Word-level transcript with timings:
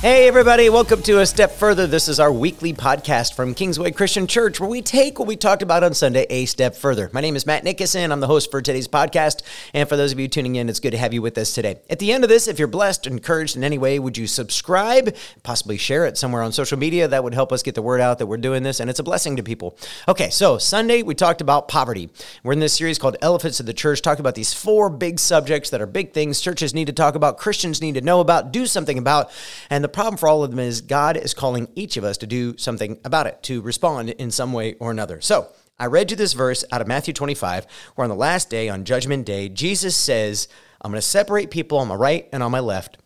Hey, 0.00 0.26
everybody, 0.28 0.70
welcome 0.70 1.02
to 1.02 1.20
A 1.20 1.26
Step 1.26 1.52
Further. 1.52 1.86
This 1.86 2.08
is 2.08 2.18
our 2.18 2.32
weekly 2.32 2.72
podcast 2.72 3.34
from 3.34 3.52
Kingsway 3.52 3.90
Christian 3.90 4.26
Church, 4.26 4.58
where 4.58 4.70
we 4.70 4.80
take 4.80 5.18
what 5.18 5.28
we 5.28 5.36
talked 5.36 5.60
about 5.60 5.84
on 5.84 5.92
Sunday 5.92 6.24
a 6.30 6.46
step 6.46 6.74
further. 6.74 7.10
My 7.12 7.20
name 7.20 7.36
is 7.36 7.44
Matt 7.44 7.64
Nickerson. 7.64 8.10
I'm 8.10 8.20
the 8.20 8.26
host 8.26 8.50
for 8.50 8.62
today's 8.62 8.88
podcast. 8.88 9.42
And 9.74 9.86
for 9.86 9.98
those 9.98 10.10
of 10.10 10.18
you 10.18 10.26
tuning 10.26 10.56
in, 10.56 10.70
it's 10.70 10.80
good 10.80 10.92
to 10.92 10.96
have 10.96 11.12
you 11.12 11.20
with 11.20 11.36
us 11.36 11.54
today. 11.54 11.82
At 11.90 11.98
the 11.98 12.12
end 12.12 12.24
of 12.24 12.30
this, 12.30 12.48
if 12.48 12.58
you're 12.58 12.66
blessed, 12.66 13.08
encouraged 13.08 13.56
in 13.56 13.62
any 13.62 13.76
way, 13.76 13.98
would 13.98 14.16
you 14.16 14.26
subscribe, 14.26 15.14
possibly 15.42 15.76
share 15.76 16.06
it 16.06 16.16
somewhere 16.16 16.40
on 16.40 16.52
social 16.52 16.78
media? 16.78 17.06
That 17.06 17.22
would 17.22 17.34
help 17.34 17.52
us 17.52 17.62
get 17.62 17.74
the 17.74 17.82
word 17.82 18.00
out 18.00 18.20
that 18.20 18.26
we're 18.26 18.38
doing 18.38 18.62
this, 18.62 18.80
and 18.80 18.88
it's 18.88 19.00
a 19.00 19.04
blessing 19.04 19.36
to 19.36 19.42
people. 19.42 19.76
Okay, 20.08 20.30
so 20.30 20.56
Sunday, 20.56 21.02
we 21.02 21.14
talked 21.14 21.42
about 21.42 21.68
poverty. 21.68 22.08
We're 22.42 22.54
in 22.54 22.60
this 22.60 22.72
series 22.72 22.98
called 22.98 23.18
Elephants 23.20 23.60
of 23.60 23.66
the 23.66 23.74
Church, 23.74 24.00
talking 24.00 24.20
about 24.20 24.34
these 24.34 24.54
four 24.54 24.88
big 24.88 25.18
subjects 25.18 25.68
that 25.68 25.82
are 25.82 25.86
big 25.86 26.14
things 26.14 26.40
churches 26.40 26.72
need 26.72 26.86
to 26.86 26.94
talk 26.94 27.16
about, 27.16 27.36
Christians 27.36 27.82
need 27.82 27.96
to 27.96 28.00
know 28.00 28.20
about, 28.20 28.50
do 28.50 28.64
something 28.64 28.96
about. 28.96 29.30
And 29.68 29.84
the 29.84 29.89
problem 29.90 30.16
for 30.16 30.28
all 30.28 30.42
of 30.42 30.50
them 30.50 30.60
is 30.60 30.80
God 30.80 31.16
is 31.16 31.34
calling 31.34 31.68
each 31.74 31.96
of 31.96 32.04
us 32.04 32.16
to 32.18 32.26
do 32.26 32.56
something 32.56 32.98
about 33.04 33.26
it, 33.26 33.42
to 33.44 33.60
respond 33.60 34.10
in 34.10 34.30
some 34.30 34.52
way 34.52 34.74
or 34.74 34.90
another. 34.90 35.20
So, 35.20 35.48
I 35.78 35.86
read 35.86 36.10
you 36.10 36.16
this 36.16 36.34
verse 36.34 36.62
out 36.70 36.82
of 36.82 36.86
Matthew 36.86 37.14
25, 37.14 37.66
where 37.94 38.04
on 38.04 38.10
the 38.10 38.14
last 38.14 38.50
day, 38.50 38.68
on 38.68 38.84
Judgment 38.84 39.24
Day, 39.24 39.48
Jesus 39.48 39.96
says, 39.96 40.46
I'm 40.82 40.90
going 40.90 41.00
to 41.00 41.06
separate 41.06 41.50
people 41.50 41.78
on 41.78 41.88
my 41.88 41.94
right 41.94 42.28
and 42.32 42.42
on 42.42 42.50
my 42.50 42.60
left. 42.60 42.98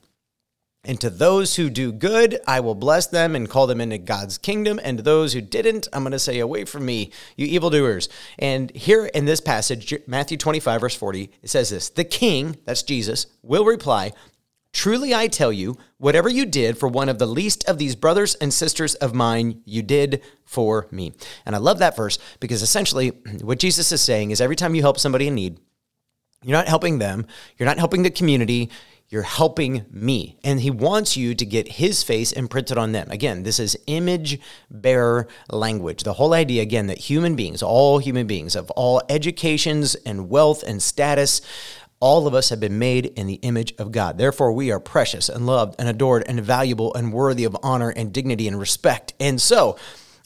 And 0.84 1.01
to 1.01 1.09
those 1.09 1.57
who 1.57 1.70
do 1.70 1.93
good, 1.93 2.41
I 2.47 2.60
will 2.60 2.74
bless 2.74 3.07
them 3.07 3.35
and 3.35 3.48
call 3.48 3.66
them 3.66 3.80
into 3.80 3.96
God's 3.96 4.37
kingdom. 4.37 4.79
And 4.82 4.98
to 4.98 5.02
those 5.02 5.32
who 5.32 5.41
didn't, 5.41 5.88
I'm 5.93 6.02
going 6.02 6.12
to 6.12 6.19
say, 6.19 6.38
Away 6.41 6.65
from 6.65 6.85
me, 6.85 7.10
you 7.37 7.46
evildoers. 7.46 8.09
And 8.38 8.71
here 8.73 9.07
in 9.07 9.24
this 9.24 9.41
passage, 9.41 9.95
Matthew 10.07 10.37
25, 10.37 10.80
verse 10.80 10.95
40, 10.95 11.30
it 11.43 11.51
says 11.51 11.71
this 11.71 11.88
The 11.88 12.04
king, 12.04 12.59
that's 12.65 12.82
Jesus, 12.82 13.26
will 13.43 13.65
reply, 13.65 14.13
Truly 14.74 15.14
I 15.14 15.28
tell 15.28 15.52
you, 15.52 15.78
whatever 15.98 16.28
you 16.28 16.44
did 16.44 16.76
for 16.76 16.88
one 16.88 17.08
of 17.08 17.20
the 17.20 17.28
least 17.28 17.64
of 17.68 17.78
these 17.78 17.94
brothers 17.94 18.34
and 18.34 18.52
sisters 18.52 18.96
of 18.96 19.14
mine, 19.14 19.62
you 19.64 19.82
did 19.82 20.20
for 20.44 20.88
me. 20.90 21.12
And 21.46 21.54
I 21.54 21.58
love 21.60 21.78
that 21.78 21.96
verse 21.96 22.18
because 22.40 22.60
essentially 22.60 23.08
what 23.40 23.60
Jesus 23.60 23.92
is 23.92 24.02
saying 24.02 24.32
is 24.32 24.40
every 24.40 24.56
time 24.56 24.74
you 24.74 24.82
help 24.82 24.98
somebody 24.98 25.28
in 25.28 25.36
need, 25.36 25.60
you're 26.42 26.56
not 26.56 26.66
helping 26.66 26.98
them, 26.98 27.24
you're 27.56 27.68
not 27.68 27.78
helping 27.78 28.02
the 28.02 28.10
community, 28.10 28.68
you're 29.08 29.22
helping 29.22 29.84
me. 29.90 30.38
And 30.42 30.60
he 30.60 30.72
wants 30.72 31.16
you 31.16 31.36
to 31.36 31.46
get 31.46 31.68
his 31.68 32.02
face 32.02 32.32
imprinted 32.32 32.76
on 32.76 32.90
them. 32.90 33.10
Again, 33.12 33.45
this 33.45 33.60
is 33.60 33.78
image 33.86 34.40
bearer 34.70 35.28
language. 35.50 36.02
The 36.02 36.14
whole 36.14 36.34
idea, 36.34 36.62
again, 36.62 36.88
that 36.88 36.98
human 36.98 37.36
beings, 37.36 37.62
all 37.62 37.98
human 37.98 38.26
beings 38.26 38.56
of 38.56 38.72
all 38.72 39.00
educations 39.08 39.95
and 39.95 40.28
wealth 40.28 40.64
and 40.64 40.82
status, 40.82 41.42
all 42.00 42.26
of 42.26 42.34
us 42.34 42.50
have 42.50 42.60
been 42.60 42.78
made 42.78 43.06
in 43.06 43.26
the 43.26 43.34
image 43.34 43.74
of 43.78 43.92
God. 43.92 44.18
Therefore, 44.18 44.52
we 44.52 44.70
are 44.70 44.80
precious 44.80 45.28
and 45.28 45.46
loved 45.46 45.76
and 45.78 45.88
adored 45.88 46.24
and 46.26 46.40
valuable 46.40 46.92
and 46.95 47.12
worthy 47.12 47.45
of 47.45 47.56
honor 47.62 47.90
and 47.90 48.12
dignity 48.12 48.46
and 48.48 48.59
respect. 48.59 49.14
And 49.18 49.40
so, 49.40 49.76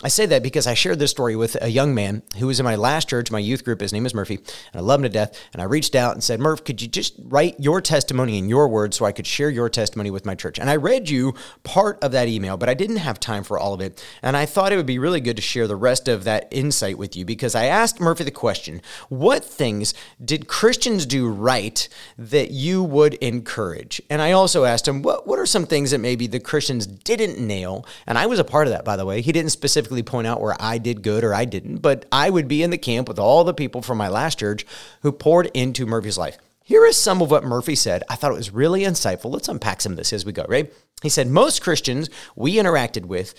I 0.01 0.07
say 0.07 0.27
that 0.27 0.45
because 0.45 0.69
I 0.69 0.75
shared 0.75 1.01
this 1.01 1.11
story 1.11 1.35
with 1.35 1.61
a 1.61 1.69
young 1.69 1.93
man 1.93 2.23
who 2.37 2.47
was 2.47 2.61
in 2.61 2.65
my 2.65 2.77
last 2.77 3.09
church, 3.09 3.33
my 3.33 3.41
youth 3.41 3.65
group. 3.65 3.81
His 3.81 3.93
name 3.93 4.07
is 4.07 4.15
Murphy, 4.15 4.37
and 4.37 4.77
I 4.77 4.79
love 4.79 5.01
him 5.01 5.03
to 5.03 5.09
death. 5.09 5.37
And 5.53 5.61
I 5.61 5.65
reached 5.65 5.97
out 5.97 6.13
and 6.13 6.23
said, 6.23 6.39
Murph, 6.39 6.63
could 6.63 6.81
you 6.81 6.87
just 6.87 7.15
write 7.19 7.59
your 7.59 7.81
testimony 7.81 8.39
in 8.39 8.49
your 8.49 8.69
words 8.69 8.97
so 8.97 9.05
I 9.05 9.11
could 9.11 9.27
share 9.27 9.51
your 9.51 9.69
testimony 9.69 10.13
with 10.13 10.25
my 10.25 10.37
church? 10.37 10.61
And 10.61 10.71
I 10.71 10.77
read 10.77 11.11
you 11.11 11.35
part 11.65 11.99
of 12.01 12.13
that 12.13 12.29
email, 12.29 12.57
but 12.57 12.69
I 12.69 12.75
didn't 12.75 12.99
have 12.99 13.19
time 13.19 13.43
for 13.43 13.59
all 13.59 13.75
of 13.75 13.81
it. 13.81 14.01
And 14.23 14.37
I 14.37 14.47
thought 14.47 14.73
it 14.73 14.77
would 14.77 14.87
be 14.87 15.01
really 15.01 15.21
good 15.21 15.35
to 15.35 15.43
share 15.43 15.67
the 15.67 15.75
rest 15.75 16.07
of 16.07 16.23
that 16.23 16.47
insight 16.53 16.97
with 16.97 17.17
you 17.17 17.25
because 17.25 17.57
I 17.57 17.65
asked 17.65 17.99
Murphy 17.99 18.23
the 18.23 18.31
question 18.31 18.81
What 19.09 19.45
things 19.45 19.95
did 20.25 20.47
Christians 20.47 21.07
do 21.07 21.29
right 21.29 21.89
that 22.17 22.53
you 22.53 22.85
would 22.85 23.15
encourage? 23.15 24.01
And 24.09 24.23
I 24.23 24.31
also 24.31 24.63
asked 24.63 24.87
him, 24.87 25.03
What, 25.03 25.27
what 25.27 25.41
are 25.41 25.47
some 25.47 25.67
things 25.67 25.91
that 25.91 25.99
maybe 25.99 26.29
the 26.29 26.39
Christians 26.39 26.87
didn't 26.87 27.45
nail? 27.45 27.85
And 28.07 28.17
I 28.17 28.27
was 28.27 28.39
a 28.39 28.45
part 28.45 28.69
of 28.69 28.73
that, 28.73 28.85
by 28.85 28.95
the 28.95 29.05
way. 29.05 29.23
He 29.23 29.33
didn't 29.33 29.51
specifically 29.51 29.88
point 30.03 30.27
out 30.27 30.41
where 30.41 30.57
I 30.61 30.79
did 30.79 31.03
good 31.03 31.25
or 31.25 31.35
I 31.35 31.45
didn't, 31.45 31.79
but 31.79 32.07
I 32.13 32.31
would 32.31 32.49
be 32.49 32.63
in 32.63 32.71
the 32.71 32.79
camp 32.79 33.09
with 33.09 33.19
all 33.19 33.45
the 33.45 33.55
people 33.55 33.83
from 33.83 33.99
my 33.99 34.09
last 34.09 34.39
church 34.39 34.67
who 35.03 35.13
poured 35.13 35.51
into 35.55 35.87
Murphy's 35.87 36.19
life. 36.19 36.39
Here 36.63 36.85
is 36.85 36.99
some 36.99 37.23
of 37.23 37.31
what 37.31 37.45
Murphy 37.45 37.75
said. 37.75 38.03
I 38.11 38.15
thought 38.15 38.33
it 38.33 38.37
was 38.37 38.53
really 38.53 38.83
insightful. 38.83 39.33
Let's 39.33 39.49
unpack 39.49 39.81
some 39.81 39.93
of 39.93 39.97
this 39.97 40.13
as 40.13 40.27
we 40.27 40.33
go, 40.33 40.45
right? 40.49 40.71
He 41.03 41.09
said, 41.09 41.27
Most 41.27 41.63
Christians 41.63 42.11
we 42.37 42.57
interacted 42.57 43.07
with, 43.07 43.35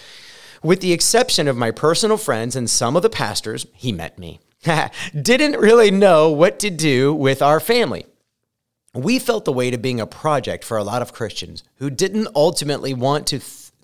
with 0.63 0.81
the 0.81 0.93
exception 0.93 1.47
of 1.47 1.55
my 1.55 1.71
personal 1.71 2.17
friends 2.17 2.55
and 2.55 2.67
some 2.67 2.95
of 2.95 3.03
the 3.03 3.09
pastors, 3.09 3.67
he 3.73 3.91
met 3.91 4.17
me, 4.17 4.39
didn't 5.21 5.59
really 5.59 5.91
know 5.91 6.31
what 6.31 6.57
to 6.59 6.69
do 6.71 7.13
with 7.13 7.41
our 7.41 7.59
family. 7.59 8.05
We 8.93 9.19
felt 9.19 9.45
the 9.45 9.53
weight 9.53 9.75
of 9.75 9.81
being 9.81 10.01
a 10.01 10.07
project 10.07 10.63
for 10.63 10.77
a 10.77 10.83
lot 10.83 11.03
of 11.03 11.13
Christians 11.13 11.63
who 11.75 11.91
didn't 11.91 12.29
ultimately 12.35 12.95
want 12.95 13.27
to 13.27 13.39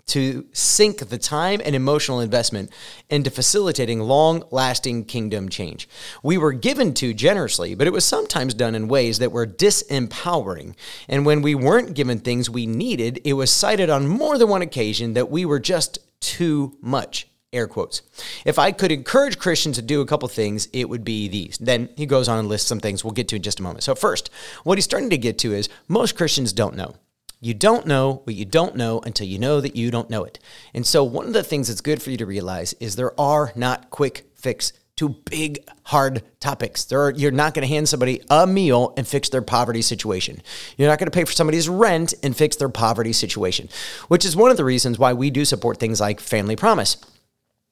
to 0.07 0.45
sink 0.53 0.99
the 1.09 1.17
time 1.17 1.61
and 1.65 1.75
emotional 1.75 2.19
investment 2.19 2.71
into 3.09 3.29
facilitating 3.29 3.99
long 3.99 4.43
lasting 4.51 5.05
kingdom 5.05 5.49
change. 5.49 5.89
We 6.21 6.37
were 6.37 6.53
given 6.53 6.93
to 6.95 7.13
generously, 7.13 7.75
but 7.75 7.87
it 7.87 7.93
was 7.93 8.05
sometimes 8.05 8.53
done 8.53 8.75
in 8.75 8.87
ways 8.87 9.19
that 9.19 9.31
were 9.31 9.47
disempowering. 9.47 10.75
And 11.07 11.25
when 11.25 11.41
we 11.41 11.55
weren't 11.55 11.95
given 11.95 12.19
things 12.19 12.49
we 12.49 12.67
needed, 12.67 13.19
it 13.23 13.33
was 13.33 13.51
cited 13.51 13.89
on 13.89 14.07
more 14.07 14.37
than 14.37 14.49
one 14.49 14.61
occasion 14.61 15.13
that 15.13 15.31
we 15.31 15.43
were 15.45 15.59
just 15.59 15.99
too 16.19 16.77
much 16.81 17.27
air 17.55 17.67
quotes. 17.67 18.01
If 18.43 18.59
I 18.59 18.71
could 18.71 18.91
encourage 18.91 19.39
Christians 19.39 19.77
to 19.77 19.81
do 19.81 20.01
a 20.01 20.05
couple 20.05 20.27
things, 20.27 20.67
it 20.73 20.89
would 20.89 21.03
be 21.03 21.27
these. 21.27 21.57
Then 21.57 21.89
he 21.95 22.05
goes 22.05 22.27
on 22.27 22.37
and 22.37 22.47
lists 22.47 22.67
some 22.67 22.79
things 22.79 23.03
we'll 23.03 23.13
get 23.13 23.27
to 23.29 23.37
in 23.37 23.41
just 23.41 23.59
a 23.59 23.63
moment. 23.63 23.83
So, 23.83 23.95
first, 23.95 24.29
what 24.63 24.77
he's 24.77 24.85
starting 24.85 25.09
to 25.09 25.17
get 25.17 25.39
to 25.39 25.53
is 25.53 25.69
most 25.87 26.15
Christians 26.17 26.53
don't 26.53 26.75
know. 26.75 26.95
You 27.39 27.53
don't 27.53 27.85
know 27.85 28.21
what 28.23 28.35
you 28.35 28.45
don't 28.45 28.75
know 28.75 28.99
until 29.01 29.27
you 29.27 29.37
know 29.37 29.61
that 29.61 29.75
you 29.75 29.91
don't 29.91 30.09
know 30.09 30.23
it. 30.23 30.39
And 30.73 30.85
so, 30.85 31.03
one 31.03 31.27
of 31.27 31.33
the 31.33 31.43
things 31.43 31.67
that's 31.67 31.81
good 31.81 32.01
for 32.01 32.11
you 32.11 32.17
to 32.17 32.25
realize 32.25 32.73
is 32.79 32.95
there 32.95 33.19
are 33.19 33.51
not 33.55 33.89
quick 33.89 34.29
fix 34.33 34.73
to 34.97 35.09
big, 35.09 35.59
hard 35.83 36.23
topics. 36.39 36.91
Are, 36.91 37.11
you're 37.11 37.31
not 37.31 37.53
going 37.53 37.67
to 37.67 37.73
hand 37.73 37.89
somebody 37.89 38.21
a 38.29 38.47
meal 38.47 38.93
and 38.95 39.05
fix 39.05 39.27
their 39.29 39.41
poverty 39.41 39.81
situation. 39.81 40.41
You're 40.77 40.87
not 40.87 40.99
going 40.99 41.11
to 41.11 41.15
pay 41.15 41.25
for 41.25 41.33
somebody's 41.33 41.67
rent 41.67 42.13
and 42.23 42.35
fix 42.35 42.55
their 42.55 42.69
poverty 42.69 43.11
situation, 43.11 43.69
which 44.07 44.23
is 44.25 44.35
one 44.35 44.51
of 44.51 44.57
the 44.57 44.63
reasons 44.63 44.97
why 44.97 45.13
we 45.13 45.29
do 45.29 45.43
support 45.43 45.79
things 45.79 45.99
like 45.99 46.21
Family 46.21 46.55
Promise. 46.55 46.97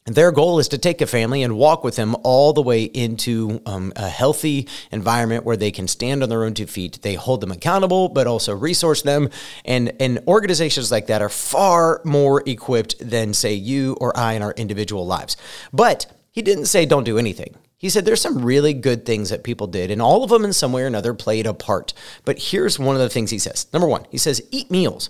And 0.05 0.15
their 0.15 0.31
goal 0.31 0.59
is 0.59 0.67
to 0.69 0.77
take 0.77 0.99
a 1.01 1.07
family 1.07 1.43
and 1.43 1.57
walk 1.57 1.83
with 1.83 1.95
them 1.95 2.15
all 2.23 2.51
the 2.51 2.61
way 2.61 2.83
into 2.83 3.61
um, 3.65 3.93
a 3.95 4.09
healthy 4.09 4.67
environment 4.91 5.45
where 5.45 5.55
they 5.55 5.71
can 5.71 5.87
stand 5.87 6.21
on 6.21 6.29
their 6.29 6.43
own 6.43 6.53
two 6.53 6.67
feet. 6.67 6.99
They 7.01 7.13
hold 7.13 7.39
them 7.39 7.51
accountable, 7.51 8.09
but 8.09 8.27
also 8.27 8.53
resource 8.53 9.01
them. 9.01 9.29
And, 9.63 9.93
and 10.01 10.19
organizations 10.27 10.91
like 10.91 11.07
that 11.07 11.21
are 11.21 11.29
far 11.29 12.01
more 12.03 12.43
equipped 12.45 12.95
than, 12.99 13.33
say, 13.33 13.53
you 13.53 13.95
or 14.01 14.15
I 14.17 14.33
in 14.33 14.41
our 14.41 14.51
individual 14.53 15.05
lives. 15.05 15.37
But 15.71 16.05
he 16.31 16.41
didn't 16.41 16.65
say 16.65 16.85
don't 16.85 17.05
do 17.05 17.17
anything. 17.17 17.55
He 17.77 17.89
said 17.89 18.05
there's 18.05 18.21
some 18.21 18.43
really 18.43 18.73
good 18.73 19.05
things 19.05 19.29
that 19.29 19.43
people 19.43 19.67
did, 19.67 19.91
and 19.91 20.01
all 20.01 20.23
of 20.23 20.29
them 20.29 20.45
in 20.45 20.53
some 20.53 20.71
way 20.71 20.83
or 20.83 20.87
another 20.87 21.13
played 21.13 21.45
a 21.45 21.53
part. 21.53 21.93
But 22.23 22.39
here's 22.39 22.79
one 22.79 22.95
of 22.95 23.01
the 23.01 23.09
things 23.09 23.29
he 23.29 23.39
says. 23.39 23.67
Number 23.73 23.87
one, 23.87 24.05
he 24.09 24.17
says, 24.17 24.41
eat 24.51 24.71
meals. 24.71 25.09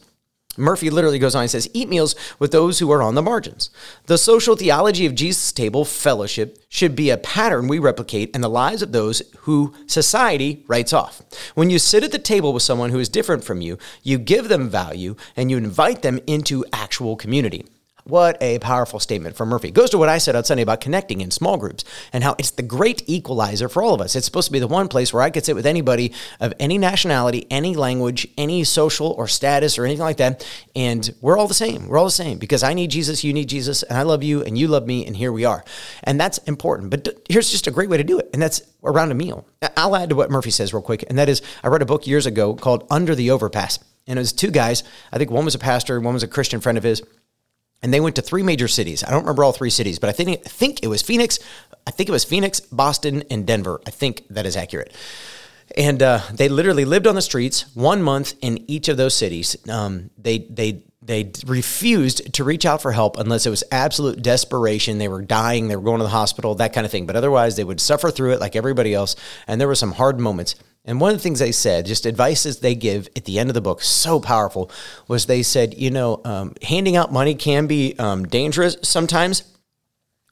Murphy 0.57 0.89
literally 0.89 1.19
goes 1.19 1.35
on 1.35 1.41
and 1.41 1.51
says, 1.51 1.69
Eat 1.73 1.89
meals 1.89 2.15
with 2.37 2.51
those 2.51 2.79
who 2.79 2.91
are 2.91 3.01
on 3.01 3.15
the 3.15 3.21
margins. 3.21 3.69
The 4.05 4.17
social 4.17 4.55
theology 4.55 5.05
of 5.05 5.15
Jesus' 5.15 5.51
table 5.51 5.83
fellowship 5.83 6.63
should 6.69 6.95
be 6.95 7.09
a 7.09 7.17
pattern 7.17 7.67
we 7.67 7.79
replicate 7.79 8.35
in 8.35 8.41
the 8.41 8.49
lives 8.49 8.81
of 8.81 8.91
those 8.91 9.23
who 9.39 9.73
society 9.87 10.63
writes 10.67 10.93
off. 10.93 11.21
When 11.55 11.69
you 11.69 11.79
sit 11.79 12.03
at 12.03 12.11
the 12.11 12.19
table 12.19 12.53
with 12.53 12.63
someone 12.63 12.91
who 12.91 12.99
is 12.99 13.09
different 13.09 13.43
from 13.43 13.61
you, 13.61 13.77
you 14.03 14.17
give 14.17 14.47
them 14.47 14.69
value 14.69 15.15
and 15.35 15.49
you 15.49 15.57
invite 15.57 16.01
them 16.03 16.19
into 16.27 16.65
actual 16.71 17.15
community. 17.15 17.65
What 18.05 18.37
a 18.41 18.59
powerful 18.59 18.99
statement 18.99 19.37
from 19.37 19.47
Murphy. 19.47 19.71
Goes 19.71 19.89
to 19.91 19.97
what 19.97 20.09
I 20.09 20.17
said 20.17 20.35
on 20.35 20.43
Sunday 20.43 20.63
about 20.63 20.81
connecting 20.81 21.21
in 21.21 21.31
small 21.31 21.55
groups 21.55 21.85
and 22.11 22.21
how 22.21 22.35
it's 22.37 22.51
the 22.51 22.61
great 22.61 23.07
equalizer 23.07 23.69
for 23.69 23.81
all 23.81 23.93
of 23.93 24.01
us. 24.01 24.17
It's 24.17 24.25
supposed 24.25 24.47
to 24.47 24.51
be 24.51 24.59
the 24.59 24.67
one 24.67 24.89
place 24.89 25.13
where 25.13 25.23
I 25.23 25.29
could 25.29 25.45
sit 25.45 25.55
with 25.55 25.65
anybody 25.65 26.11
of 26.41 26.53
any 26.59 26.77
nationality, 26.77 27.47
any 27.49 27.75
language, 27.75 28.27
any 28.37 28.65
social 28.65 29.11
or 29.11 29.29
status 29.29 29.77
or 29.77 29.85
anything 29.85 30.03
like 30.03 30.17
that. 30.17 30.45
And 30.75 31.13
we're 31.21 31.37
all 31.37 31.47
the 31.47 31.53
same. 31.53 31.87
We're 31.87 31.97
all 31.97 32.05
the 32.05 32.11
same 32.11 32.39
because 32.39 32.61
I 32.61 32.73
need 32.73 32.91
Jesus, 32.91 33.23
you 33.23 33.31
need 33.31 33.47
Jesus, 33.47 33.83
and 33.83 33.97
I 33.97 34.01
love 34.01 34.21
you, 34.21 34.43
and 34.43 34.57
you 34.57 34.67
love 34.67 34.85
me, 34.85 35.05
and 35.05 35.15
here 35.15 35.31
we 35.31 35.45
are. 35.45 35.63
And 36.03 36.19
that's 36.19 36.39
important. 36.39 36.89
But 36.89 37.07
here's 37.29 37.51
just 37.51 37.67
a 37.67 37.71
great 37.71 37.89
way 37.89 37.95
to 37.95 38.03
do 38.03 38.19
it, 38.19 38.29
and 38.33 38.41
that's 38.41 38.61
around 38.83 39.11
a 39.11 39.15
meal. 39.15 39.47
I'll 39.77 39.95
add 39.95 40.09
to 40.09 40.15
what 40.15 40.29
Murphy 40.29 40.51
says 40.51 40.73
real 40.73 40.83
quick, 40.83 41.05
and 41.07 41.17
that 41.17 41.29
is 41.29 41.41
I 41.63 41.69
read 41.69 41.81
a 41.81 41.85
book 41.85 42.05
years 42.05 42.25
ago 42.25 42.53
called 42.53 42.85
Under 42.91 43.15
the 43.15 43.31
Overpass. 43.31 43.79
And 44.05 44.19
it 44.19 44.21
was 44.21 44.33
two 44.33 44.51
guys. 44.51 44.83
I 45.13 45.17
think 45.17 45.31
one 45.31 45.45
was 45.45 45.55
a 45.55 45.59
pastor, 45.59 45.97
one 46.01 46.13
was 46.13 46.23
a 46.23 46.27
Christian 46.27 46.59
friend 46.59 46.77
of 46.77 46.83
his 46.83 47.01
and 47.83 47.93
they 47.93 47.99
went 47.99 48.15
to 48.15 48.21
three 48.21 48.41
major 48.41 48.67
cities. 48.67 49.03
I 49.03 49.11
don't 49.11 49.21
remember 49.21 49.43
all 49.43 49.51
three 49.51 49.69
cities, 49.69 49.99
but 49.99 50.09
I 50.09 50.13
think 50.13 50.29
I 50.45 50.49
think 50.49 50.81
it 50.81 50.87
was 50.87 51.01
Phoenix. 51.01 51.37
I 51.85 51.91
think 51.91 52.09
it 52.09 52.13
was 52.13 52.23
Phoenix, 52.23 52.61
Boston, 52.61 53.23
and 53.29 53.45
Denver. 53.45 53.81
I 53.85 53.91
think 53.91 54.25
that 54.29 54.45
is 54.45 54.55
accurate. 54.55 54.93
And 55.77 56.01
uh, 56.01 56.21
they 56.31 56.49
literally 56.49 56.85
lived 56.85 57.07
on 57.07 57.15
the 57.15 57.21
streets 57.21 57.65
one 57.75 58.01
month 58.01 58.35
in 58.41 58.63
each 58.69 58.87
of 58.87 58.97
those 58.97 59.15
cities. 59.15 59.57
Um, 59.69 60.09
they 60.17 60.39
they 60.39 60.83
they 61.05 61.31
refused 61.45 62.33
to 62.33 62.43
reach 62.45 62.65
out 62.65 62.81
for 62.81 62.93
help 62.93 63.17
unless 63.17 63.45
it 63.45 63.49
was 63.49 63.63
absolute 63.71 64.21
desperation. 64.21 64.97
They 64.97 65.09
were 65.09 65.21
dying, 65.21 65.67
they 65.67 65.75
were 65.75 65.81
going 65.81 65.99
to 65.99 66.05
the 66.05 66.09
hospital, 66.09 66.55
that 66.55 66.71
kind 66.71 66.85
of 66.85 66.91
thing. 66.91 67.05
But 67.05 67.17
otherwise, 67.17 67.57
they 67.57 67.63
would 67.65 67.81
suffer 67.81 68.09
through 68.09 68.33
it 68.33 68.39
like 68.39 68.55
everybody 68.55 68.93
else. 68.93 69.17
And 69.45 69.59
there 69.59 69.67
were 69.67 69.75
some 69.75 69.91
hard 69.91 70.19
moments. 70.19 70.55
And 70.85 70.99
one 70.99 71.11
of 71.11 71.17
the 71.17 71.23
things 71.23 71.39
they 71.39 71.53
said, 71.53 71.85
just 71.85 72.05
advices 72.05 72.59
they 72.59 72.75
give 72.75 73.07
at 73.15 73.23
the 73.25 73.39
end 73.39 73.49
of 73.49 73.53
the 73.53 73.61
book, 73.61 73.81
so 73.81 74.19
powerful, 74.19 74.69
was 75.07 75.25
they 75.25 75.41
said, 75.41 75.75
you 75.75 75.89
know, 75.89 76.19
um, 76.25 76.53
handing 76.61 76.97
out 76.97 77.11
money 77.11 77.35
can 77.35 77.67
be 77.67 77.95
um, 77.99 78.25
dangerous 78.25 78.75
sometimes. 78.81 79.43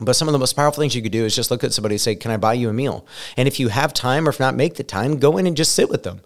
But 0.01 0.15
some 0.15 0.27
of 0.27 0.31
the 0.31 0.39
most 0.39 0.53
powerful 0.53 0.81
things 0.81 0.95
you 0.95 1.03
could 1.03 1.12
do 1.12 1.25
is 1.25 1.36
just 1.36 1.51
look 1.51 1.63
at 1.63 1.74
somebody 1.74 1.95
and 1.95 2.01
say, 2.01 2.15
Can 2.15 2.31
I 2.31 2.38
buy 2.38 2.56
you 2.56 2.69
a 2.69 2.74
meal? 2.74 3.06
And 3.38 3.48
if 3.48 3.59
you 3.59 3.68
have 3.68 3.94
time, 3.94 4.25
or 4.25 4.31
if 4.31 4.39
not, 4.39 4.56
make 4.56 4.75
the 4.75 4.83
time, 4.83 5.19
go 5.19 5.38
in 5.38 5.45
and 5.45 5.56
just 5.56 5.74
sit 5.74 5.89
with 5.89 6.01
them. 6.01 6.21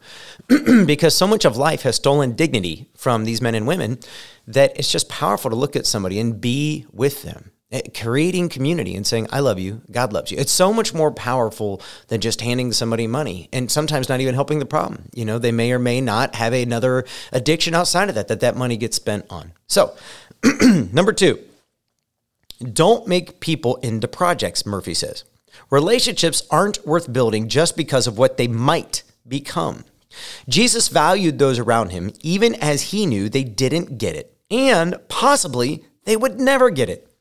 because 0.85 1.13
so 1.13 1.27
much 1.27 1.43
of 1.43 1.57
life 1.57 1.81
has 1.81 1.97
stolen 1.97 2.35
dignity 2.35 2.87
from 2.95 3.25
these 3.25 3.41
men 3.41 3.53
and 3.53 3.67
women 3.67 3.99
that 4.47 4.79
it's 4.79 4.91
just 4.91 5.09
powerful 5.09 5.51
to 5.51 5.57
look 5.57 5.75
at 5.75 5.85
somebody 5.85 6.19
and 6.19 6.39
be 6.39 6.85
with 6.93 7.23
them. 7.23 7.51
Eh, 7.71 7.81
creating 7.99 8.47
community 8.47 8.95
and 8.95 9.07
saying, 9.07 9.27
I 9.31 9.39
love 9.39 9.57
you, 9.57 9.81
God 9.89 10.13
loves 10.13 10.31
you. 10.31 10.37
It's 10.37 10.51
so 10.51 10.71
much 10.71 10.93
more 10.93 11.11
powerful 11.11 11.81
than 12.09 12.21
just 12.21 12.41
handing 12.41 12.71
somebody 12.71 13.07
money 13.07 13.49
and 13.51 13.71
sometimes 13.71 14.07
not 14.07 14.21
even 14.21 14.35
helping 14.35 14.59
the 14.59 14.67
problem. 14.67 15.09
You 15.15 15.25
know, 15.25 15.39
they 15.39 15.51
may 15.51 15.71
or 15.71 15.79
may 15.79 15.99
not 15.99 16.35
have 16.35 16.53
another 16.53 17.05
addiction 17.31 17.73
outside 17.73 18.07
of 18.07 18.15
that, 18.15 18.27
that 18.27 18.41
that 18.41 18.55
money 18.55 18.77
gets 18.77 18.97
spent 18.97 19.25
on. 19.31 19.51
So, 19.65 19.95
number 20.93 21.11
two, 21.11 21.39
don't 22.71 23.07
make 23.07 23.39
people 23.39 23.77
into 23.77 24.07
projects, 24.07 24.65
Murphy 24.67 24.93
says. 24.93 25.23
Relationships 25.71 26.43
aren't 26.51 26.85
worth 26.85 27.11
building 27.11 27.49
just 27.49 27.75
because 27.75 28.05
of 28.05 28.17
what 28.17 28.37
they 28.37 28.47
might 28.47 29.01
become. 29.27 29.85
Jesus 30.47 30.87
valued 30.87 31.39
those 31.39 31.57
around 31.57 31.89
him 31.89 32.13
even 32.21 32.53
as 32.55 32.83
he 32.83 33.07
knew 33.07 33.27
they 33.27 33.43
didn't 33.43 33.97
get 33.97 34.15
it, 34.15 34.37
and 34.51 34.95
possibly 35.07 35.83
they 36.03 36.15
would 36.15 36.39
never 36.39 36.69
get 36.69 36.89
it. 36.89 37.11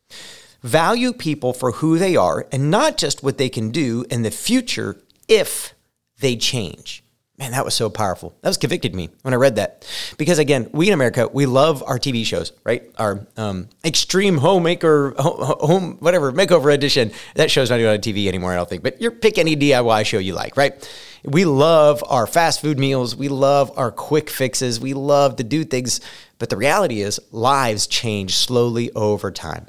Value 0.63 1.13
people 1.13 1.53
for 1.53 1.73
who 1.73 1.99
they 1.99 2.17
are 2.17 2.47
and 2.51 2.71
not 2.71 2.97
just 2.97 3.23
what 3.23 3.39
they 3.39 3.49
can 3.49 3.71
do 3.71 4.05
in 4.11 4.23
the 4.23 4.31
future 4.31 4.99
if 5.29 5.75
they 6.21 6.37
change. 6.37 7.05
Man, 7.37 7.51
that 7.51 7.65
was 7.65 7.75
so 7.75 7.91
powerful. 7.91 8.33
That 8.43 8.49
was 8.51 8.57
convicted 8.57 8.95
me 8.95 9.11
when 9.23 9.35
I 9.35 9.39
read 9.39 9.57
that. 9.57 9.85
Because 10.19 10.39
again, 10.39 10.71
we 10.73 10.87
in 10.87 10.95
America, 10.95 11.29
we 11.33 11.47
love 11.47 11.83
our 11.85 11.99
TV 11.99 12.25
shows, 12.25 12.53
right? 12.63 12.89
Our 12.97 13.27
um, 13.37 13.69
extreme 13.85 14.37
homemaker, 14.37 15.15
home, 15.19 15.97
whatever, 15.99 16.31
makeover 16.33 16.73
edition. 16.73 17.11
That 17.35 17.51
show's 17.51 17.71
not 17.71 17.81
even 17.81 17.91
on 17.91 17.99
TV 17.99 18.29
anymore, 18.29 18.53
I 18.53 18.57
don't 18.57 18.69
think. 18.69 18.85
But 18.85 19.03
you 19.03 19.11
pick 19.11 19.37
any 19.37 19.57
DIY 19.57 20.07
show 20.07 20.19
you 20.19 20.33
like, 20.33 20.57
right? 20.57 20.89
We 21.25 21.45
love 21.45 22.05
our 22.07 22.29
fast 22.29 22.61
food 22.61 22.79
meals. 22.79 23.17
We 23.17 23.29
love 23.29 23.77
our 23.77 23.91
quick 23.91 24.31
fixes. 24.31 24.79
We 24.79 24.95
love 24.95 25.35
to 25.37 25.45
do 25.45 25.65
things. 25.65 26.01
But 26.39 26.51
the 26.51 26.57
reality 26.57 27.01
is, 27.01 27.19
lives 27.33 27.89
change 27.89 28.37
slowly 28.37 28.93
over 28.93 29.33
time. 29.33 29.67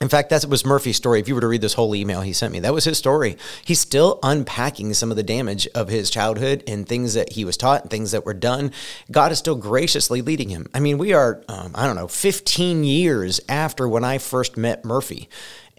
In 0.00 0.08
fact, 0.08 0.30
that 0.30 0.46
was 0.46 0.64
Murphy's 0.64 0.96
story. 0.96 1.20
If 1.20 1.28
you 1.28 1.34
were 1.34 1.42
to 1.42 1.46
read 1.46 1.60
this 1.60 1.74
whole 1.74 1.94
email 1.94 2.22
he 2.22 2.32
sent 2.32 2.54
me, 2.54 2.60
that 2.60 2.72
was 2.72 2.84
his 2.84 2.96
story. 2.96 3.36
He's 3.66 3.80
still 3.80 4.18
unpacking 4.22 4.94
some 4.94 5.10
of 5.10 5.18
the 5.18 5.22
damage 5.22 5.68
of 5.74 5.88
his 5.88 6.08
childhood 6.08 6.64
and 6.66 6.88
things 6.88 7.12
that 7.12 7.32
he 7.32 7.44
was 7.44 7.58
taught 7.58 7.82
and 7.82 7.90
things 7.90 8.12
that 8.12 8.24
were 8.24 8.32
done. 8.32 8.72
God 9.10 9.30
is 9.30 9.38
still 9.38 9.56
graciously 9.56 10.22
leading 10.22 10.48
him. 10.48 10.68
I 10.72 10.80
mean, 10.80 10.96
we 10.96 11.12
are, 11.12 11.44
um, 11.48 11.72
I 11.74 11.86
don't 11.86 11.96
know, 11.96 12.08
15 12.08 12.82
years 12.82 13.42
after 13.46 13.86
when 13.86 14.02
I 14.02 14.16
first 14.16 14.56
met 14.56 14.86
Murphy. 14.86 15.28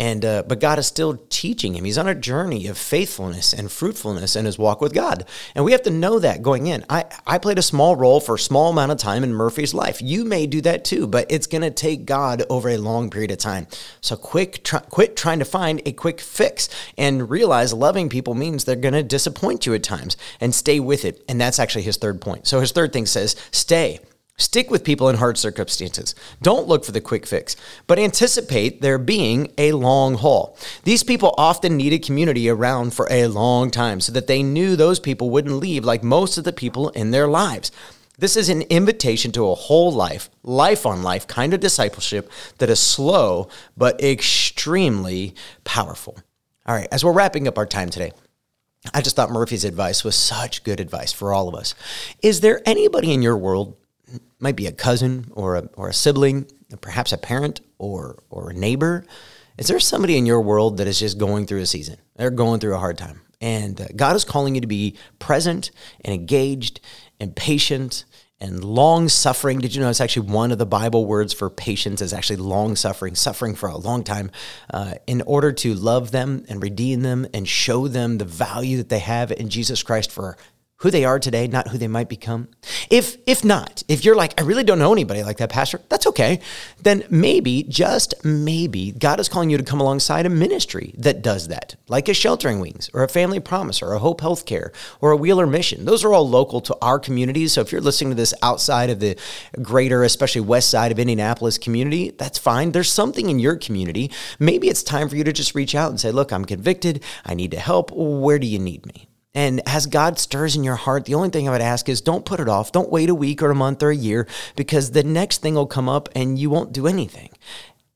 And 0.01 0.25
uh, 0.25 0.42
but 0.48 0.59
God 0.59 0.80
is 0.80 0.88
still 0.88 1.21
teaching 1.30 1.75
him. 1.75 1.86
He's 1.86 2.00
on 2.00 2.07
a 2.07 2.15
journey 2.15 2.65
of 2.65 2.75
faithfulness 2.75 3.53
and 3.53 3.71
fruitfulness 3.71 4.36
in 4.36 4.45
his 4.45 4.57
walk 4.57 4.81
with 4.81 4.95
God, 4.95 5.25
and 5.53 5.63
we 5.63 5.74
have 5.74 5.83
to 5.83 5.92
know 5.92 6.18
that 6.18 6.42
going 6.42 6.65
in. 6.65 6.83
I 6.89 7.06
I 7.27 7.38
played 7.38 7.59
a 7.59 7.62
small 7.62 7.95
role 7.95 8.19
for 8.19 8.33
a 8.33 8.39
small 8.39 8.71
amount 8.71 8.92
of 8.92 8.98
time 8.98 9.24
in 9.24 9.31
Murphy's 9.31 9.75
life. 9.75 10.01
You 10.01 10.25
may 10.25 10.48
do 10.48 10.59
that 10.62 10.83
too, 10.83 11.06
but 11.06 11.27
it's 11.30 11.45
going 11.45 11.62
to 11.62 11.69
take 11.69 12.06
God 12.06 12.42
over 12.50 12.68
a 12.69 12.77
long 12.77 13.12
period 13.12 13.30
of 13.30 13.38
time. 13.38 13.68
So 14.01 14.15
quick, 14.15 14.63
try, 14.63 14.80
quit 14.80 15.15
trying 15.15 15.38
to 15.38 15.45
find 15.45 15.83
a 15.86 15.92
quick 15.92 16.19
fix, 16.19 16.68
and 16.97 17.30
realize 17.30 17.71
loving 17.71 18.09
people 18.09 18.33
means 18.33 18.63
they're 18.63 18.75
going 18.75 18.95
to 18.95 19.04
disappoint 19.04 19.68
you 19.68 19.75
at 19.75 19.83
times, 19.83 20.18
and 20.39 20.56
stay 20.56 20.80
with 20.80 21.06
it. 21.06 21.24
And 21.30 21.39
that's 21.39 21.59
actually 21.59 21.83
his 21.83 21.97
third 21.97 22.21
point. 22.21 22.47
So 22.47 22.59
his 22.59 22.71
third 22.71 22.92
thing 22.92 23.06
says, 23.06 23.36
stay. 23.51 24.00
Stick 24.38 24.72
with 24.72 24.83
people 24.83 25.07
in 25.07 25.18
hard 25.18 25.38
circumstances. 25.38 26.16
Don't 26.42 26.68
look 26.68 26.83
for 26.83 26.92
the 26.92 27.01
quick 27.01 27.28
fix, 27.28 27.56
but 27.86 28.00
anticipate 28.00 28.81
there 28.81 28.98
being 28.98 29.51
a 29.57 29.72
long 29.74 30.16
haul. 30.16 30.57
These 30.83 31.04
people 31.04 31.36
often 31.38 31.78
needed 31.78 32.04
community 32.04 32.50
around 32.50 32.94
for 32.94 33.07
a 33.12 33.28
long 33.28 33.69
time 33.69 34.01
so 34.01 34.12
that 34.13 34.28
they 34.28 34.42
knew 34.42 34.75
those 34.75 35.00
people 35.00 35.30
wouldn't 35.30 35.56
leave 35.56 35.86
like 35.86 36.04
most 36.04 36.38
of 36.38 36.44
the 36.44 36.54
people 36.54 36.89
in 36.89 37.12
their 37.12 37.28
lives. 37.28 37.72
This 38.18 38.36
is 38.36 38.50
an 38.50 38.63
invitation 38.63 39.31
to 39.33 39.50
a 39.50 39.56
whole 39.56 39.92
life, 39.92 40.30
life 40.44 40.86
on 40.86 41.01
life 41.01 41.28
kind 41.28 41.54
of 41.54 41.60
discipleship 41.60 42.31
that 42.57 42.69
is 42.69 42.80
slow 42.80 43.48
but 43.75 44.01
extremely 44.01 45.33
powerful. 45.63 46.18
All 46.66 46.75
right, 46.75 46.88
as 46.92 47.04
we're 47.04 47.13
wrapping 47.13 47.48
up 47.48 47.57
our 47.57 47.66
time 47.66 47.89
today, 47.89 48.12
I 48.94 49.01
just 49.01 49.16
thought 49.16 49.31
Murphy's 49.31 49.66
advice 49.66 50.04
was 50.04 50.16
such 50.16 50.63
good 50.63 50.80
advice 50.80 51.12
for 51.12 51.33
all 51.33 51.48
of 51.48 51.56
us. 51.56 51.75
Is 52.22 52.42
there 52.42 52.62
anybody 52.66 53.13
in 53.13 53.22
your 53.22 53.38
world 53.38 53.75
might 54.39 54.55
be 54.55 54.67
a 54.67 54.71
cousin 54.71 55.31
or 55.31 55.55
a, 55.55 55.69
or 55.75 55.89
a 55.89 55.93
sibling, 55.93 56.47
perhaps 56.81 57.11
a 57.11 57.17
parent 57.17 57.61
or, 57.77 58.23
or 58.29 58.49
a 58.49 58.53
neighbor. 58.53 59.05
Is 59.57 59.67
there 59.67 59.79
somebody 59.79 60.17
in 60.17 60.25
your 60.25 60.41
world 60.41 60.77
that 60.77 60.87
is 60.87 60.99
just 60.99 61.17
going 61.17 61.45
through 61.45 61.61
a 61.61 61.65
season? 61.65 61.97
They're 62.15 62.31
going 62.31 62.59
through 62.59 62.75
a 62.75 62.79
hard 62.79 62.97
time. 62.97 63.21
And 63.41 63.79
uh, 63.81 63.87
God 63.95 64.15
is 64.15 64.23
calling 64.23 64.55
you 64.55 64.61
to 64.61 64.67
be 64.67 64.95
present 65.19 65.71
and 66.05 66.13
engaged 66.13 66.79
and 67.19 67.35
patient 67.35 68.05
and 68.39 68.63
long 68.63 69.07
suffering. 69.07 69.59
Did 69.59 69.75
you 69.75 69.81
know 69.81 69.89
it's 69.89 70.01
actually 70.01 70.31
one 70.31 70.51
of 70.51 70.57
the 70.57 70.65
Bible 70.65 71.05
words 71.05 71.31
for 71.31 71.49
patience 71.49 72.01
is 72.01 72.11
actually 72.11 72.37
long 72.37 72.75
suffering, 72.75 73.13
suffering 73.13 73.55
for 73.55 73.69
a 73.69 73.77
long 73.77 74.03
time, 74.03 74.31
uh, 74.73 74.95
in 75.05 75.21
order 75.21 75.51
to 75.51 75.75
love 75.75 76.11
them 76.11 76.43
and 76.49 76.61
redeem 76.61 77.01
them 77.01 77.27
and 77.33 77.47
show 77.47 77.87
them 77.87 78.17
the 78.17 78.25
value 78.25 78.77
that 78.77 78.89
they 78.89 78.99
have 78.99 79.31
in 79.31 79.49
Jesus 79.49 79.83
Christ 79.83 80.11
for 80.11 80.37
who 80.81 80.92
they 80.92 81.06
are 81.06 81.19
today, 81.19 81.48
not 81.48 81.68
who 81.68 81.78
they 81.78 81.88
might 81.88 82.10
become? 82.10 82.48
If 82.89 83.18
if 83.28 83.45
not, 83.45 83.83
if 83.88 84.04
you're 84.04 84.16
like, 84.16 84.39
I 84.39 84.44
really 84.44 84.63
don't 84.63 84.80
know 84.80 84.92
anybody 84.92 85.24
like 85.24 85.38
that, 85.38 85.50
Pastor, 85.50 85.80
that's 85.89 86.07
okay. 86.07 86.39
Then 86.81 87.04
maybe, 87.10 87.63
just 87.63 88.13
maybe, 88.25 88.92
God 88.92 89.19
is 89.19 89.30
calling 89.30 89.50
you 89.50 89.57
to 89.57 89.63
come 89.63 89.80
alongside 89.80 90.25
a 90.25 90.30
ministry 90.30 90.94
that 90.98 91.22
does 91.22 91.48
that, 91.50 91.75
like 91.88 92.10
a 92.10 92.13
sheltering 92.13 92.60
wings 92.60 92.89
or 92.94 93.04
a 93.04 93.10
family 93.10 93.39
promise 93.39 93.81
or 93.81 93.94
a 93.94 94.00
hope 94.00 94.22
healthcare 94.22 94.74
or 95.00 95.12
a 95.12 95.18
Wheeler 95.18 95.45
mission. 95.45 95.86
Those 95.86 96.04
are 96.04 96.13
all 96.13 96.28
local 96.28 96.62
to 96.62 96.78
our 96.81 97.00
communities. 97.00 97.54
So 97.54 97.62
if 97.62 97.72
you're 97.72 97.81
listening 97.81 98.12
to 98.12 98.16
this 98.16 98.33
outside 98.42 98.89
of 98.89 99.00
the 99.00 99.18
greater, 99.62 100.04
especially 100.04 100.42
west 100.42 100.69
side 100.72 100.92
of 100.92 100.98
Indianapolis 100.98 101.60
community, 101.60 102.10
that's 102.10 102.39
fine. 102.39 102.72
There's 102.72 102.92
something 102.92 103.30
in 103.30 103.38
your 103.38 103.56
community. 103.56 104.12
Maybe 104.39 104.68
it's 104.68 104.81
time 104.81 105.10
for 105.10 105.16
you 105.16 105.24
to 105.24 105.33
just 105.33 105.54
reach 105.54 105.75
out 105.75 105.92
and 105.92 106.00
say, 106.00 106.12
look, 106.12 106.33
I'm 106.33 106.45
convicted. 106.45 107.04
I 107.24 107.36
need 107.36 107.51
to 107.51 107.60
help. 107.60 107.92
Where 107.92 108.40
do 108.40 108.47
you 108.47 108.57
need 108.57 108.85
me? 108.88 109.10
And 109.33 109.61
as 109.66 109.85
God 109.85 110.19
stirs 110.19 110.56
in 110.56 110.64
your 110.64 110.76
heart, 110.76 111.06
the 111.06 111.16
only 111.16 111.30
thing 111.30 111.47
I 111.47 111.52
would 111.52 111.61
ask 111.61 111.88
is 111.88 112.02
don't 112.02 112.26
put 112.26 112.40
it 112.40 112.50
off. 112.50 112.71
Don't 112.71 112.92
wait 112.92 113.09
a 113.09 113.16
week 113.16 113.42
or 113.42 113.52
a 113.52 113.56
month 113.56 113.81
or 113.81 113.90
a 113.90 113.95
year 113.95 114.28
because 114.56 114.92
the 114.92 115.04
next 115.04 115.42
thing 115.42 115.56
will 115.56 115.68
come 115.68 115.88
up 115.88 116.09
and 116.16 116.38
you 116.38 116.50
won't 116.50 116.73
do 116.73 116.88
anything. 116.88 117.30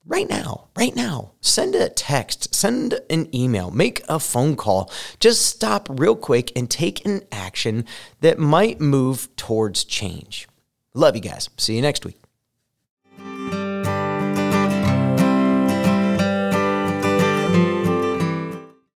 Right 0.08 0.30
now, 0.30 0.68
right 0.78 0.96
now, 0.96 1.32
send 1.42 1.74
a 1.74 1.90
text, 1.90 2.54
send 2.54 3.00
an 3.10 3.34
email, 3.36 3.72
make 3.72 4.04
a 4.08 4.20
phone 4.20 4.56
call. 4.56 4.92
Just 5.20 5.46
stop 5.46 5.88
real 5.90 6.16
quick 6.16 6.52
and 6.56 6.70
take 6.70 7.04
an 7.06 7.24
action 7.32 7.86
that 8.22 8.38
might 8.38 8.80
move 8.80 9.36
towards 9.36 9.84
change. 9.84 10.48
Love 10.94 11.16
you 11.16 11.22
guys. 11.24 11.50
See 11.58 11.76
you 11.76 11.82
next 11.82 12.06
week. 12.06 12.25